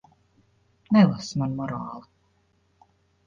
[0.95, 2.09] Nelasi man morāli.